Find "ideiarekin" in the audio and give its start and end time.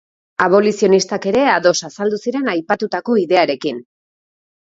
3.27-3.83